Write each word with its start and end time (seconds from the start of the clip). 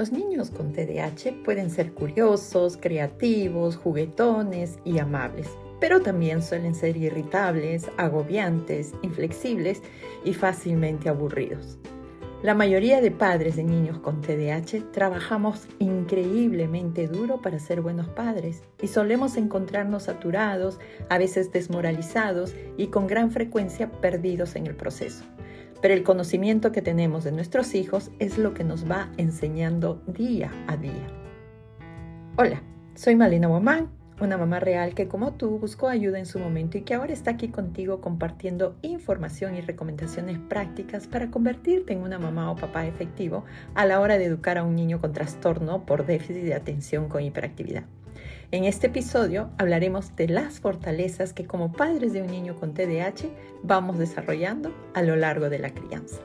Los 0.00 0.12
niños 0.12 0.50
con 0.50 0.72
TDAH 0.72 1.44
pueden 1.44 1.68
ser 1.68 1.92
curiosos, 1.92 2.78
creativos, 2.80 3.76
juguetones 3.76 4.78
y 4.82 4.98
amables, 4.98 5.46
pero 5.78 6.00
también 6.00 6.42
suelen 6.42 6.74
ser 6.74 6.96
irritables, 6.96 7.90
agobiantes, 7.98 8.94
inflexibles 9.02 9.82
y 10.24 10.32
fácilmente 10.32 11.10
aburridos. 11.10 11.76
La 12.42 12.54
mayoría 12.54 13.02
de 13.02 13.10
padres 13.10 13.56
de 13.56 13.64
niños 13.64 13.98
con 13.98 14.22
TDAH 14.22 14.90
trabajamos 14.90 15.68
increíblemente 15.80 17.06
duro 17.06 17.42
para 17.42 17.58
ser 17.58 17.82
buenos 17.82 18.08
padres 18.08 18.62
y 18.80 18.86
solemos 18.86 19.36
encontrarnos 19.36 20.04
saturados, 20.04 20.78
a 21.10 21.18
veces 21.18 21.52
desmoralizados 21.52 22.54
y 22.78 22.86
con 22.86 23.06
gran 23.06 23.30
frecuencia 23.32 23.90
perdidos 24.00 24.56
en 24.56 24.66
el 24.66 24.76
proceso 24.76 25.26
pero 25.80 25.94
el 25.94 26.02
conocimiento 26.02 26.72
que 26.72 26.82
tenemos 26.82 27.24
de 27.24 27.32
nuestros 27.32 27.74
hijos 27.74 28.10
es 28.18 28.38
lo 28.38 28.54
que 28.54 28.64
nos 28.64 28.90
va 28.90 29.10
enseñando 29.16 30.02
día 30.06 30.50
a 30.66 30.76
día. 30.76 31.06
Hola, 32.36 32.62
soy 32.94 33.16
Malena 33.16 33.48
Guamán, 33.48 33.90
una 34.20 34.36
mamá 34.36 34.60
real 34.60 34.94
que 34.94 35.08
como 35.08 35.32
tú 35.32 35.58
buscó 35.58 35.88
ayuda 35.88 36.18
en 36.18 36.26
su 36.26 36.38
momento 36.38 36.76
y 36.78 36.82
que 36.82 36.94
ahora 36.94 37.12
está 37.12 37.32
aquí 37.32 37.48
contigo 37.48 38.00
compartiendo 38.00 38.76
información 38.82 39.56
y 39.56 39.60
recomendaciones 39.60 40.38
prácticas 40.38 41.06
para 41.06 41.30
convertirte 41.30 41.92
en 41.92 42.02
una 42.02 42.18
mamá 42.18 42.50
o 42.50 42.56
papá 42.56 42.86
efectivo 42.86 43.44
a 43.74 43.86
la 43.86 44.00
hora 44.00 44.18
de 44.18 44.26
educar 44.26 44.58
a 44.58 44.64
un 44.64 44.76
niño 44.76 45.00
con 45.00 45.12
trastorno 45.12 45.86
por 45.86 46.06
déficit 46.06 46.44
de 46.44 46.54
atención 46.54 47.08
con 47.08 47.22
hiperactividad. 47.22 47.84
En 48.52 48.64
este 48.64 48.88
episodio 48.88 49.50
hablaremos 49.58 50.16
de 50.16 50.26
las 50.26 50.58
fortalezas 50.58 51.32
que 51.32 51.46
como 51.46 51.70
padres 51.70 52.12
de 52.12 52.22
un 52.22 52.26
niño 52.26 52.56
con 52.56 52.74
TDAH 52.74 53.28
vamos 53.62 53.96
desarrollando 53.96 54.74
a 54.92 55.02
lo 55.02 55.14
largo 55.14 55.48
de 55.48 55.60
la 55.60 55.72
crianza. 55.72 56.18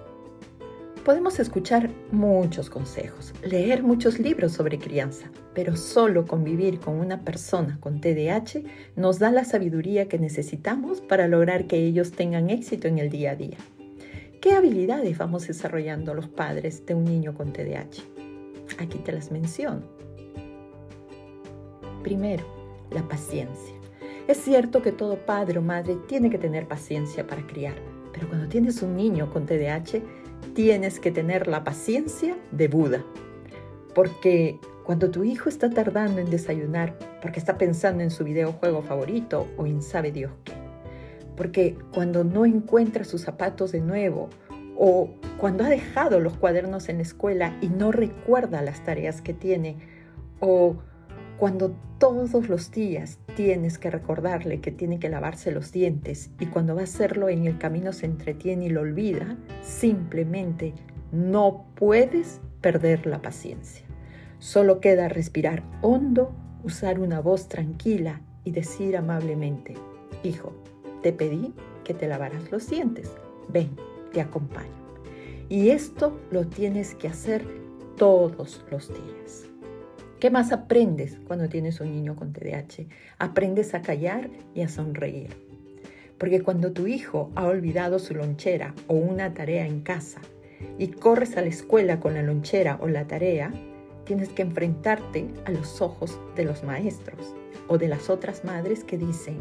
Podemos 1.04 1.40
escuchar 1.40 1.92
muchos 2.12 2.72
consejos, 2.72 3.32
leer 3.44 3.84
muchos 3.84 4.18
libros 4.18 4.54
sobre 4.54 4.80
crianza, 4.80 5.30
pero 5.54 5.76
solo 5.76 6.26
convivir 6.26 6.80
con 6.80 6.96
una 6.96 7.22
persona 7.22 7.78
con 7.80 8.02
TDAH 8.02 8.64
nos 8.96 9.20
da 9.20 9.30
la 9.30 9.46
sabiduría 9.46 10.08
que 10.08 10.18
necesitamos 10.18 11.02
para 11.02 11.28
lograr 11.28 11.68
que 11.68 11.78
ellos 11.78 12.12
tengan 12.12 12.50
éxito 12.50 12.88
en 12.88 12.98
el 12.98 13.12
día 13.12 13.32
a 13.32 13.36
día. 13.36 13.58
¿Qué 14.42 14.54
habilidades 14.54 15.16
vamos 15.20 15.46
desarrollando 15.46 16.16
los 16.16 16.28
padres 16.28 16.88
de 16.88 16.96
un 16.96 17.04
niño 17.04 17.36
con 17.36 17.54
TDAH? 17.54 18.02
Aquí 18.80 18.98
te 18.98 19.12
las 19.12 19.30
menciono. 19.30 20.05
Primero, 22.06 22.46
la 22.92 23.02
paciencia. 23.08 23.74
Es 24.28 24.38
cierto 24.38 24.84
que 24.84 24.92
todo 24.92 25.26
padre 25.26 25.58
o 25.58 25.64
madre 25.64 25.98
tiene 26.08 26.30
que 26.30 26.38
tener 26.38 26.68
paciencia 26.68 27.26
para 27.26 27.48
criar, 27.48 27.74
pero 28.14 28.30
cuando 28.30 28.48
tienes 28.48 28.84
un 28.84 28.96
niño 28.96 29.34
con 29.34 29.48
TDAH, 29.48 30.04
tienes 30.54 31.00
que 31.00 31.10
tener 31.10 31.48
la 31.48 31.64
paciencia 31.64 32.38
de 32.52 32.68
Buda. 32.68 33.04
Porque 33.96 34.60
cuando 34.84 35.10
tu 35.10 35.24
hijo 35.24 35.50
está 35.50 35.72
tardando 35.72 36.22
en 36.22 36.30
desayunar, 36.30 36.96
porque 37.24 37.40
está 37.40 37.58
pensando 37.58 38.04
en 38.04 38.12
su 38.12 38.24
videojuego 38.24 38.84
favorito 38.84 39.48
o 39.58 39.66
en 39.66 39.82
sabe 39.82 40.12
Dios 40.12 40.32
qué. 40.44 40.54
Porque 41.36 41.76
cuando 41.92 42.24
no 42.24 42.46
encuentra 42.46 43.04
sus 43.04 43.22
zapatos 43.22 43.72
de 43.72 43.82
nuevo 43.82 44.30
o 44.78 45.10
cuando 45.40 45.64
ha 45.64 45.70
dejado 45.70 46.20
los 46.20 46.38
cuadernos 46.38 46.88
en 46.88 46.98
la 46.98 47.04
escuela 47.04 47.58
y 47.62 47.70
no 47.70 47.92
recuerda 47.92 48.62
las 48.62 48.84
tareas 48.84 49.24
que 49.24 49.34
tiene 49.34 49.78
o 50.40 50.76
cuando 51.38 51.76
todos 51.98 52.50
los 52.50 52.72
días 52.72 53.20
tienes 53.36 53.78
que 53.78 53.92
recordarle 53.92 54.62
que 54.62 54.72
tiene 54.72 55.00
que 55.00 55.10
lavarse 55.10 55.52
los 55.52 55.72
dientes 55.72 56.32
y 56.40 56.46
cuando 56.46 56.76
va 56.76 56.82
a 56.82 56.86
hacerlo 56.86 57.30
en 57.30 57.46
el 57.46 57.58
camino 57.58 57.92
se 57.94 58.06
entretiene 58.06 58.66
y 58.66 58.70
lo 58.70 58.82
olvida, 58.82 59.38
simplemente 59.62 60.74
no 61.12 61.66
puedes 61.76 62.42
perder 62.62 63.06
la 63.06 63.22
paciencia. 63.22 63.86
Solo 64.40 64.80
queda 64.80 65.10
respirar 65.10 65.64
hondo, 65.82 66.34
usar 66.64 67.00
una 67.00 67.20
voz 67.20 67.48
tranquila 67.48 68.22
y 68.44 68.52
decir 68.52 68.96
amablemente, 68.96 69.76
hijo, 70.24 70.54
te 71.02 71.12
pedí 71.14 71.54
que 71.84 71.94
te 71.94 72.08
lavaras 72.08 72.52
los 72.52 72.70
dientes. 72.70 73.12
Ven, 73.50 73.70
te 74.14 74.22
acompaño. 74.22 74.70
Y 75.50 75.70
esto 75.70 76.18
lo 76.32 76.48
tienes 76.48 76.96
que 76.96 77.08
hacer 77.08 77.46
todos 77.98 78.66
los 78.72 78.90
días. 78.90 79.55
¿Qué 80.20 80.30
más 80.30 80.54
aprendes 80.54 81.20
cuando 81.28 81.50
tienes 81.50 81.82
un 81.82 81.92
niño 81.92 82.16
con 82.16 82.32
TDAH? 82.32 82.88
Aprendes 83.20 83.74
a 83.74 83.82
callar 83.82 84.30
y 84.54 84.62
a 84.62 84.70
sonreír. 84.70 85.36
Porque 86.18 86.42
cuando 86.42 86.72
tu 86.72 86.88
hijo 86.88 87.32
ha 87.36 87.46
olvidado 87.46 88.00
su 88.00 88.16
lonchera 88.16 88.74
o 88.88 88.94
una 88.94 89.34
tarea 89.34 89.68
en 89.68 89.82
casa 89.82 90.22
y 90.80 90.88
corres 90.88 91.36
a 91.36 91.42
la 91.42 91.48
escuela 91.48 92.00
con 92.00 92.14
la 92.14 92.24
lonchera 92.24 92.80
o 92.82 92.88
la 92.88 93.08
tarea, 93.08 93.52
tienes 94.06 94.30
que 94.30 94.44
enfrentarte 94.44 95.28
a 95.44 95.52
los 95.52 95.82
ojos 95.82 96.18
de 96.38 96.46
los 96.46 96.64
maestros 96.64 97.36
o 97.68 97.78
de 97.78 97.90
las 97.90 98.10
otras 98.10 98.46
madres 98.46 98.86
que 98.86 98.98
dicen, 98.98 99.40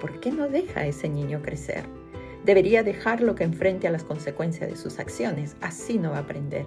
¿por 0.00 0.20
qué 0.20 0.30
no 0.30 0.48
deja 0.48 0.80
a 0.80 0.86
ese 0.86 1.08
niño 1.08 1.42
crecer? 1.42 1.82
Debería 2.44 2.84
dejarlo 2.84 3.34
que 3.34 3.42
enfrente 3.42 3.88
a 3.88 3.90
las 3.90 4.04
consecuencias 4.04 4.70
de 4.70 4.76
sus 4.76 5.00
acciones, 5.00 5.56
así 5.60 5.98
no 5.98 6.12
va 6.12 6.18
a 6.18 6.20
aprender. 6.20 6.66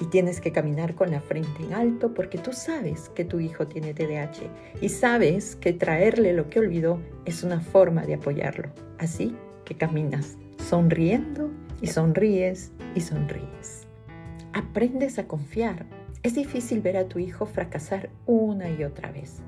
Y 0.00 0.06
tienes 0.06 0.40
que 0.40 0.52
caminar 0.52 0.94
con 0.94 1.10
la 1.10 1.20
frente 1.20 1.62
en 1.62 1.72
alto 1.72 2.14
porque 2.14 2.38
tú 2.38 2.52
sabes 2.52 3.10
que 3.10 3.24
tu 3.24 3.38
hijo 3.38 3.66
tiene 3.66 3.94
TDAH 3.94 4.50
y 4.80 4.88
sabes 4.88 5.54
que 5.56 5.72
traerle 5.72 6.32
lo 6.32 6.50
que 6.50 6.58
olvidó 6.58 7.00
es 7.24 7.44
una 7.44 7.60
forma 7.60 8.02
de 8.04 8.14
apoyarlo. 8.14 8.70
Así 8.98 9.36
que 9.64 9.76
caminas 9.76 10.36
sonriendo 10.58 11.50
y 11.80 11.86
sonríes 11.86 12.72
y 12.94 13.00
sonríes. 13.00 13.86
Aprendes 14.52 15.18
a 15.18 15.26
confiar. 15.26 15.86
Es 16.22 16.34
difícil 16.34 16.80
ver 16.80 16.96
a 16.96 17.06
tu 17.06 17.18
hijo 17.18 17.44
fracasar 17.44 18.10
una 18.26 18.70
y 18.70 18.82
otra 18.84 19.12
vez. 19.12 19.42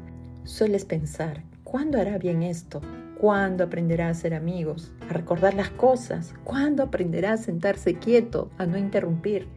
Sueles 0.44 0.84
pensar, 0.84 1.42
¿cuándo 1.64 1.98
hará 1.98 2.18
bien 2.18 2.42
esto? 2.42 2.80
¿Cuándo 3.18 3.64
aprenderá 3.64 4.10
a 4.10 4.14
ser 4.14 4.34
amigos? 4.34 4.92
A 5.08 5.12
recordar 5.12 5.54
las 5.54 5.70
cosas. 5.70 6.34
¿Cuándo 6.44 6.82
aprenderá 6.82 7.32
a 7.32 7.36
sentarse 7.38 7.94
quieto? 7.94 8.50
A 8.58 8.66
no 8.66 8.76
interrumpir. 8.76 9.48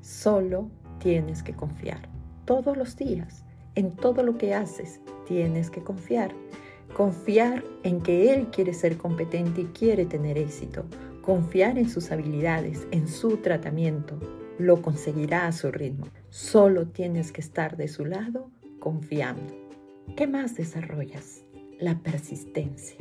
Solo 0.00 0.70
tienes 0.98 1.42
que 1.42 1.54
confiar. 1.54 2.08
Todos 2.44 2.76
los 2.76 2.96
días, 2.96 3.44
en 3.74 3.94
todo 3.94 4.22
lo 4.22 4.38
que 4.38 4.54
haces, 4.54 5.00
tienes 5.26 5.70
que 5.70 5.82
confiar. 5.82 6.34
Confiar 6.94 7.62
en 7.82 8.00
que 8.00 8.34
Él 8.34 8.48
quiere 8.48 8.74
ser 8.74 8.96
competente 8.96 9.62
y 9.62 9.66
quiere 9.66 10.06
tener 10.06 10.38
éxito. 10.38 10.84
Confiar 11.22 11.78
en 11.78 11.88
sus 11.88 12.10
habilidades, 12.10 12.86
en 12.90 13.06
su 13.06 13.36
tratamiento. 13.38 14.18
Lo 14.58 14.82
conseguirá 14.82 15.46
a 15.46 15.52
su 15.52 15.70
ritmo. 15.70 16.06
Solo 16.30 16.88
tienes 16.88 17.32
que 17.32 17.40
estar 17.40 17.76
de 17.76 17.88
su 17.88 18.04
lado 18.04 18.50
confiando. 18.78 19.54
¿Qué 20.16 20.26
más 20.26 20.56
desarrollas? 20.56 21.44
La 21.78 21.98
persistencia 21.98 22.96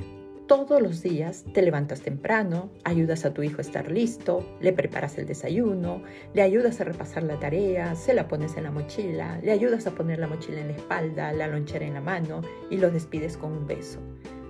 todos 0.49 0.81
los 0.81 1.03
días 1.03 1.45
te 1.53 1.61
levantas 1.61 2.01
temprano, 2.01 2.71
ayudas 2.83 3.23
a 3.23 3.35
tu 3.35 3.43
hijo 3.43 3.59
a 3.59 3.61
estar 3.61 3.91
listo, 3.91 4.43
le 4.59 4.73
preparas 4.73 5.15
el 5.19 5.27
desayuno, 5.27 6.01
le 6.33 6.41
ayudas 6.41 6.81
a 6.81 6.85
repasar 6.85 7.21
la 7.21 7.39
tarea, 7.39 7.93
se 7.93 8.15
la 8.15 8.27
pones 8.27 8.57
en 8.57 8.63
la 8.63 8.71
mochila, 8.71 9.39
le 9.43 9.51
ayudas 9.51 9.85
a 9.85 9.91
poner 9.91 10.17
la 10.17 10.25
mochila 10.25 10.59
en 10.59 10.69
la 10.69 10.75
espalda, 10.75 11.31
la 11.33 11.45
lonchera 11.45 11.85
en 11.85 11.93
la 11.93 12.01
mano 12.01 12.41
y 12.71 12.77
lo 12.77 12.89
despides 12.89 13.37
con 13.37 13.51
un 13.51 13.67
beso. 13.67 13.99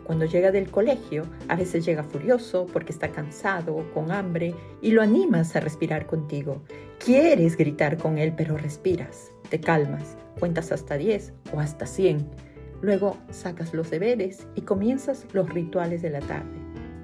Cuando 0.06 0.24
llega 0.24 0.54
del 0.54 0.72
colegio, 0.72 1.26
a 1.50 1.58
veces 1.58 1.86
llega 1.86 2.04
furioso 2.04 2.66
porque 2.72 2.94
está 2.94 3.12
cansado, 3.12 3.86
con 3.94 4.10
hambre, 4.14 4.56
y 4.82 4.92
lo 4.92 5.02
animas 5.02 5.54
a 5.58 5.60
respirar 5.60 6.06
contigo. 6.06 6.64
Quieres 6.98 7.58
gritar 7.58 7.98
con 7.98 8.18
él, 8.18 8.34
pero 8.38 8.58
respiras, 8.58 9.34
te 9.50 9.60
calmas, 9.60 10.16
cuentas 10.40 10.72
hasta 10.72 10.96
10 10.96 11.34
o 11.54 11.60
hasta 11.60 11.86
100 11.86 12.49
Luego 12.82 13.18
sacas 13.30 13.74
los 13.74 13.90
deberes 13.90 14.48
y 14.56 14.62
comienzas 14.62 15.26
los 15.34 15.50
rituales 15.50 16.02
de 16.02 16.10
la 16.10 16.22
tarde. 16.22 16.58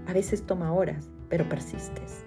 A 0.07 0.13
veces 0.13 0.43
toma 0.43 0.71
horas, 0.73 1.09
pero 1.29 1.47
persistes 1.49 2.23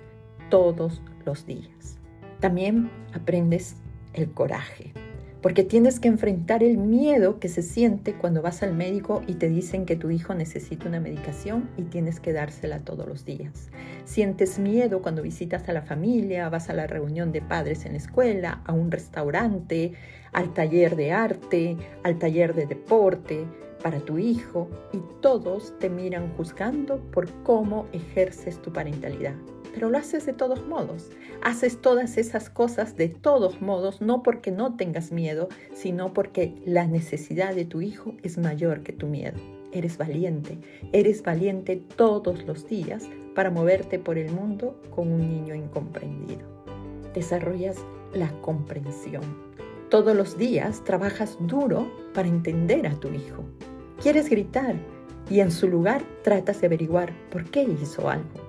todos 0.50 1.02
los 1.24 1.46
días. 1.46 1.98
También 2.40 2.90
aprendes 3.14 3.76
el 4.12 4.30
coraje, 4.32 4.92
porque 5.40 5.62
tienes 5.62 6.00
que 6.00 6.08
enfrentar 6.08 6.62
el 6.62 6.78
miedo 6.78 7.38
que 7.38 7.48
se 7.48 7.62
siente 7.62 8.14
cuando 8.14 8.42
vas 8.42 8.62
al 8.62 8.74
médico 8.74 9.22
y 9.26 9.34
te 9.34 9.48
dicen 9.48 9.86
que 9.86 9.96
tu 9.96 10.10
hijo 10.10 10.34
necesita 10.34 10.88
una 10.88 11.00
medicación 11.00 11.68
y 11.76 11.82
tienes 11.82 12.20
que 12.20 12.32
dársela 12.32 12.80
todos 12.80 13.06
los 13.06 13.24
días. 13.24 13.70
Sientes 14.04 14.58
miedo 14.58 15.00
cuando 15.00 15.22
visitas 15.22 15.68
a 15.68 15.72
la 15.72 15.82
familia, 15.82 16.48
vas 16.48 16.70
a 16.70 16.74
la 16.74 16.86
reunión 16.86 17.30
de 17.30 17.42
padres 17.42 17.84
en 17.84 17.92
la 17.92 17.98
escuela, 17.98 18.62
a 18.64 18.72
un 18.72 18.90
restaurante, 18.90 19.92
al 20.32 20.52
taller 20.54 20.96
de 20.96 21.12
arte, 21.12 21.76
al 22.02 22.18
taller 22.18 22.54
de 22.54 22.66
deporte 22.66 23.46
para 23.82 24.00
tu 24.00 24.18
hijo 24.18 24.68
y 24.92 24.98
todos 25.20 25.78
te 25.78 25.88
miran 25.88 26.32
juzgando 26.36 26.98
por 27.12 27.30
cómo 27.44 27.86
ejerces 27.92 28.60
tu 28.60 28.72
parentalidad 28.72 29.34
pero 29.78 29.90
lo 29.90 29.98
haces 29.98 30.26
de 30.26 30.32
todos 30.32 30.66
modos. 30.66 31.08
Haces 31.40 31.80
todas 31.80 32.18
esas 32.18 32.50
cosas 32.50 32.96
de 32.96 33.08
todos 33.08 33.62
modos, 33.62 34.00
no 34.00 34.24
porque 34.24 34.50
no 34.50 34.74
tengas 34.74 35.12
miedo, 35.12 35.48
sino 35.72 36.12
porque 36.12 36.52
la 36.66 36.88
necesidad 36.88 37.54
de 37.54 37.64
tu 37.64 37.80
hijo 37.80 38.14
es 38.24 38.38
mayor 38.38 38.82
que 38.82 38.92
tu 38.92 39.06
miedo. 39.06 39.38
Eres 39.70 39.96
valiente, 39.96 40.58
eres 40.92 41.22
valiente 41.22 41.76
todos 41.76 42.44
los 42.44 42.66
días 42.66 43.08
para 43.36 43.52
moverte 43.52 44.00
por 44.00 44.18
el 44.18 44.32
mundo 44.32 44.82
con 44.90 45.12
un 45.12 45.30
niño 45.30 45.54
incomprendido. 45.54 46.42
Desarrollas 47.14 47.76
la 48.12 48.32
comprensión. 48.40 49.22
Todos 49.90 50.16
los 50.16 50.36
días 50.36 50.82
trabajas 50.82 51.38
duro 51.38 51.88
para 52.14 52.26
entender 52.26 52.84
a 52.88 52.98
tu 52.98 53.10
hijo. 53.14 53.44
Quieres 54.02 54.28
gritar 54.28 54.74
y 55.30 55.38
en 55.38 55.52
su 55.52 55.68
lugar 55.68 56.02
tratas 56.24 56.60
de 56.60 56.66
averiguar 56.66 57.12
por 57.30 57.44
qué 57.48 57.62
hizo 57.62 58.10
algo. 58.10 58.47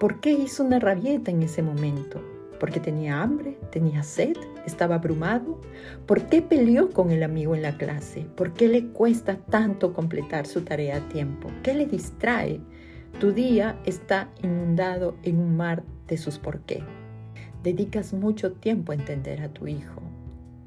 ¿Por 0.00 0.18
qué 0.20 0.32
hizo 0.32 0.64
una 0.64 0.80
rabieta 0.80 1.30
en 1.30 1.44
ese 1.44 1.62
momento? 1.62 2.20
¿Porque 2.58 2.80
tenía 2.80 3.22
hambre? 3.22 3.56
¿Tenía 3.70 4.02
sed? 4.02 4.36
¿Estaba 4.66 4.96
abrumado? 4.96 5.60
¿Por 6.04 6.26
qué 6.26 6.42
peleó 6.42 6.90
con 6.90 7.12
el 7.12 7.22
amigo 7.22 7.54
en 7.54 7.62
la 7.62 7.76
clase? 7.76 8.26
¿Por 8.34 8.54
qué 8.54 8.66
le 8.66 8.88
cuesta 8.88 9.36
tanto 9.36 9.92
completar 9.92 10.46
su 10.46 10.62
tarea 10.62 10.96
a 10.96 11.08
tiempo? 11.08 11.48
¿Qué 11.62 11.74
le 11.74 11.86
distrae? 11.86 12.60
Tu 13.20 13.30
día 13.30 13.78
está 13.84 14.30
inundado 14.42 15.14
en 15.22 15.38
un 15.38 15.56
mar 15.56 15.84
de 16.08 16.16
sus 16.16 16.40
por 16.40 16.60
qué. 16.62 16.82
Dedicas 17.62 18.12
mucho 18.12 18.52
tiempo 18.52 18.90
a 18.90 18.96
entender 18.96 19.42
a 19.42 19.48
tu 19.48 19.68
hijo, 19.68 20.02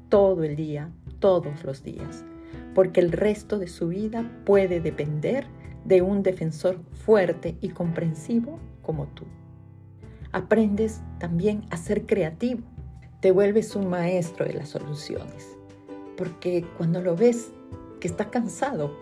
todo 0.08 0.42
el 0.42 0.56
día, 0.56 0.90
todos 1.18 1.64
los 1.64 1.82
días, 1.84 2.24
porque 2.74 3.00
el 3.00 3.12
resto 3.12 3.58
de 3.58 3.68
su 3.68 3.88
vida 3.88 4.24
puede 4.46 4.80
depender 4.80 5.46
de 5.84 6.00
un 6.00 6.22
defensor 6.22 6.80
fuerte 7.04 7.56
y 7.60 7.68
comprensivo 7.68 8.58
como 8.88 9.04
tú. 9.08 9.24
Aprendes 10.32 11.02
también 11.18 11.66
a 11.68 11.76
ser 11.76 12.06
creativo, 12.06 12.62
te 13.20 13.32
vuelves 13.32 13.76
un 13.76 13.86
maestro 13.90 14.46
de 14.46 14.54
las 14.54 14.70
soluciones, 14.70 15.58
porque 16.16 16.64
cuando 16.78 17.02
lo 17.02 17.14
ves 17.14 17.50
que 18.00 18.08
está 18.08 18.30
cansado 18.30 18.96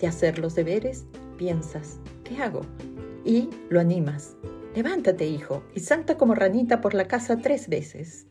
de 0.00 0.08
hacer 0.08 0.40
los 0.40 0.56
deberes, 0.56 1.06
piensas, 1.36 2.00
¿qué 2.24 2.42
hago? 2.42 2.62
Y 3.24 3.48
lo 3.68 3.78
animas. 3.78 4.36
Levántate, 4.74 5.28
hijo, 5.28 5.62
y 5.72 5.80
salta 5.80 6.16
como 6.16 6.34
ranita 6.34 6.80
por 6.80 6.94
la 6.94 7.06
casa 7.06 7.36
tres 7.36 7.68
veces. 7.68 8.26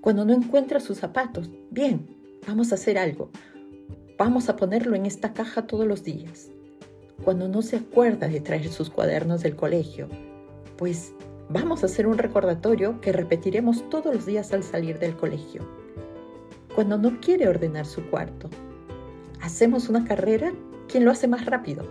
Cuando 0.00 0.24
no 0.24 0.32
encuentra 0.32 0.80
sus 0.80 0.98
zapatos, 0.98 1.52
bien, 1.70 2.16
vamos 2.48 2.72
a 2.72 2.74
hacer 2.74 2.98
algo. 2.98 3.30
Vamos 4.18 4.48
a 4.48 4.56
ponerlo 4.56 4.96
en 4.96 5.06
esta 5.06 5.34
caja 5.34 5.68
todos 5.68 5.86
los 5.86 6.02
días. 6.02 6.50
Cuando 7.24 7.46
no 7.46 7.62
se 7.62 7.76
acuerda 7.76 8.26
de 8.26 8.40
traer 8.40 8.68
sus 8.70 8.90
cuadernos 8.90 9.44
del 9.44 9.54
colegio, 9.54 10.08
pues 10.82 11.12
vamos 11.48 11.84
a 11.84 11.86
hacer 11.86 12.08
un 12.08 12.18
recordatorio 12.18 13.00
que 13.00 13.12
repetiremos 13.12 13.88
todos 13.88 14.12
los 14.12 14.26
días 14.26 14.52
al 14.52 14.64
salir 14.64 14.98
del 14.98 15.14
colegio. 15.16 15.62
Cuando 16.74 16.98
no 16.98 17.20
quiere 17.20 17.46
ordenar 17.46 17.86
su 17.86 18.04
cuarto, 18.10 18.50
hacemos 19.40 19.88
una 19.88 20.04
carrera, 20.04 20.52
¿quién 20.88 21.04
lo 21.04 21.12
hace 21.12 21.28
más 21.28 21.46
rápido? 21.46 21.84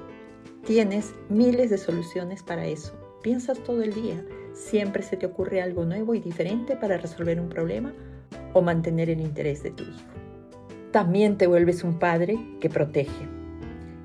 Tienes 0.65 1.15
miles 1.29 1.69
de 1.69 1.77
soluciones 1.77 2.43
para 2.43 2.65
eso. 2.65 2.91
Piensas 3.23 3.63
todo 3.63 3.81
el 3.81 3.93
día 3.93 4.25
siempre 4.53 5.03
se 5.03 5.15
te 5.15 5.25
ocurre 5.25 5.61
algo 5.61 5.85
nuevo 5.85 6.13
y 6.13 6.19
diferente 6.19 6.75
para 6.75 6.97
resolver 6.97 7.39
un 7.39 7.47
problema 7.47 7.93
o 8.51 8.61
mantener 8.61 9.09
el 9.09 9.21
interés 9.21 9.63
de 9.63 9.71
tu 9.71 9.83
hijo. 9.83 10.11
También 10.91 11.37
te 11.37 11.47
vuelves 11.47 11.85
un 11.85 11.97
padre 11.97 12.37
que 12.59 12.69
protege. 12.69 13.40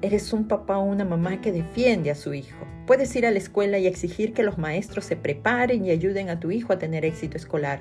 Eres 0.06 0.32
un 0.32 0.46
papá 0.46 0.78
o 0.78 0.84
una 0.84 1.04
mamá 1.04 1.40
que 1.40 1.50
defiende 1.50 2.12
a 2.12 2.14
su 2.14 2.32
hijo. 2.32 2.64
Puedes 2.86 3.16
ir 3.16 3.26
a 3.26 3.32
la 3.32 3.38
escuela 3.38 3.80
y 3.80 3.88
exigir 3.88 4.34
que 4.34 4.44
los 4.44 4.56
maestros 4.56 5.04
se 5.04 5.16
preparen 5.16 5.84
y 5.84 5.90
ayuden 5.90 6.28
a 6.28 6.38
tu 6.38 6.52
hijo 6.52 6.72
a 6.72 6.78
tener 6.78 7.04
éxito 7.04 7.36
escolar. 7.36 7.80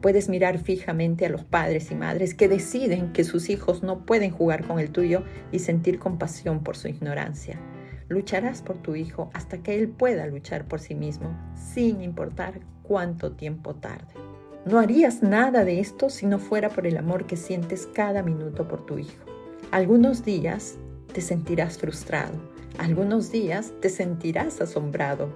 Puedes 0.00 0.30
mirar 0.30 0.56
fijamente 0.56 1.26
a 1.26 1.28
los 1.28 1.44
padres 1.44 1.90
y 1.90 1.94
madres 1.94 2.32
que 2.32 2.48
deciden 2.48 3.12
que 3.12 3.24
sus 3.24 3.50
hijos 3.50 3.82
no 3.82 4.06
pueden 4.06 4.30
jugar 4.30 4.66
con 4.66 4.78
el 4.78 4.88
tuyo 4.88 5.24
y 5.52 5.58
sentir 5.58 5.98
compasión 5.98 6.64
por 6.64 6.78
su 6.78 6.88
ignorancia. 6.88 7.60
Lucharás 8.08 8.62
por 8.62 8.78
tu 8.78 8.96
hijo 8.96 9.28
hasta 9.34 9.58
que 9.58 9.78
él 9.78 9.88
pueda 9.88 10.26
luchar 10.26 10.66
por 10.68 10.80
sí 10.80 10.94
mismo, 10.94 11.38
sin 11.54 12.00
importar 12.00 12.60
cuánto 12.84 13.32
tiempo 13.32 13.74
tarde. 13.74 14.14
No 14.64 14.78
harías 14.78 15.22
nada 15.22 15.62
de 15.66 15.80
esto 15.80 16.08
si 16.08 16.24
no 16.24 16.38
fuera 16.38 16.70
por 16.70 16.86
el 16.86 16.96
amor 16.96 17.26
que 17.26 17.36
sientes 17.36 17.86
cada 17.92 18.22
minuto 18.22 18.66
por 18.66 18.86
tu 18.86 18.98
hijo. 18.98 19.26
Algunos 19.72 20.24
días 20.24 20.78
te 21.16 21.22
sentirás 21.22 21.78
frustrado, 21.78 22.38
algunos 22.76 23.32
días 23.32 23.72
te 23.80 23.88
sentirás 23.88 24.60
asombrado, 24.60 25.32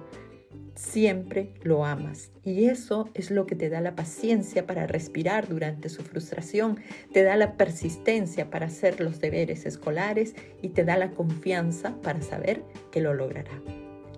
siempre 0.75 1.55
lo 1.63 1.85
amas. 1.85 2.29
Y 2.43 2.65
eso 2.65 3.09
es 3.15 3.31
lo 3.31 3.47
que 3.47 3.55
te 3.55 3.67
da 3.67 3.81
la 3.81 3.95
paciencia 3.95 4.67
para 4.67 4.85
respirar 4.85 5.49
durante 5.49 5.89
su 5.89 6.03
frustración, 6.03 6.77
te 7.13 7.23
da 7.23 7.35
la 7.35 7.57
persistencia 7.57 8.51
para 8.51 8.67
hacer 8.67 9.01
los 9.01 9.19
deberes 9.19 9.65
escolares 9.65 10.35
y 10.61 10.69
te 10.69 10.83
da 10.83 10.97
la 10.97 11.09
confianza 11.09 11.99
para 12.03 12.21
saber 12.21 12.63
que 12.91 13.01
lo 13.01 13.15
logrará. 13.15 13.59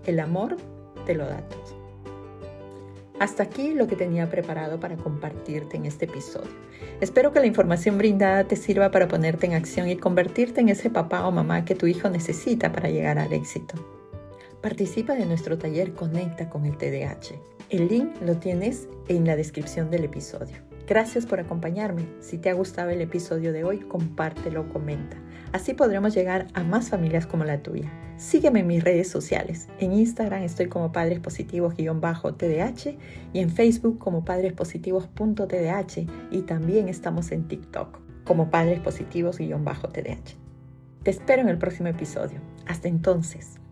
El 0.06 0.20
amor 0.20 0.58
te 1.06 1.16
lo 1.16 1.26
da 1.28 1.48
todo. 1.48 1.83
Hasta 3.24 3.44
aquí 3.44 3.74
lo 3.74 3.88
que 3.88 3.96
tenía 3.96 4.30
preparado 4.30 4.82
para 4.82 4.98
compartirte 4.98 5.78
en 5.78 5.86
este 5.86 6.04
episodio. 6.04 6.52
Espero 7.00 7.32
que 7.32 7.40
la 7.40 7.46
información 7.46 7.98
brindada 7.98 8.44
te 8.44 8.58
sirva 8.58 8.92
para 8.92 9.08
ponerte 9.08 9.46
en 9.46 9.54
acción 9.54 9.88
y 9.88 9.96
convertirte 9.96 10.60
en 10.60 10.68
ese 10.68 10.90
papá 10.90 11.26
o 11.26 11.32
mamá 11.32 11.64
que 11.64 11.74
tu 11.74 11.88
hijo 11.88 12.10
necesita 12.10 12.74
para 12.74 12.90
llegar 12.90 13.20
al 13.20 13.32
éxito. 13.32 13.76
Participa 14.62 15.14
de 15.14 15.26
nuestro 15.26 15.58
taller 15.58 15.94
Conecta 15.94 16.50
con 16.50 16.66
el 16.66 16.78
TDAH. 16.78 17.40
El 17.70 17.88
link 17.88 18.10
lo 18.22 18.36
tienes 18.36 18.90
en 19.08 19.26
la 19.26 19.38
descripción 19.38 19.90
del 19.90 20.04
episodio. 20.04 20.58
Gracias 20.86 21.26
por 21.26 21.40
acompañarme. 21.40 22.06
Si 22.20 22.38
te 22.38 22.50
ha 22.50 22.54
gustado 22.54 22.90
el 22.90 23.02
episodio 23.02 23.54
de 23.54 23.64
hoy, 23.64 23.80
compártelo, 23.80 24.68
comenta. 24.70 25.18
Así 25.54 25.74
podremos 25.74 26.14
llegar 26.14 26.48
a 26.54 26.64
más 26.64 26.90
familias 26.90 27.26
como 27.26 27.46
la 27.46 27.62
tuya. 27.62 27.90
Sígueme 28.18 28.60
en 28.60 28.68
mis 28.68 28.84
redes 28.84 29.10
sociales. 29.10 29.70
En 29.80 29.94
Instagram 29.94 30.44
estoy 30.44 30.68
como 30.68 30.92
Padres 30.92 31.20
Positivos-TDH 31.20 32.98
y 33.34 33.40
en 33.40 33.50
Facebook 33.50 33.98
como 33.98 34.26
padrespositivos.tdh 34.26 36.10
y 36.32 36.42
también 36.42 36.90
estamos 36.90 37.32
en 37.32 37.48
TikTok 37.48 38.00
como 38.24 38.50
Padres 38.50 38.82
Positivos-TDH. 38.82 40.36
Te 41.04 41.12
espero 41.12 41.42
en 41.42 41.50
el 41.50 41.58
próximo 41.58 41.90
episodio. 41.90 42.40
Hasta 42.66 42.88
entonces. 42.88 43.63